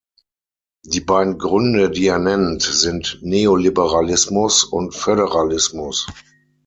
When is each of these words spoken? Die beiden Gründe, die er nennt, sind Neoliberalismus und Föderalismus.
Die 0.83 0.99
beiden 0.99 1.37
Gründe, 1.37 1.91
die 1.91 2.07
er 2.07 2.17
nennt, 2.17 2.63
sind 2.63 3.19
Neoliberalismus 3.21 4.63
und 4.63 4.95
Föderalismus. 4.95 6.07